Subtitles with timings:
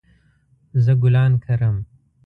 [0.83, 1.75] زه ګلان کرم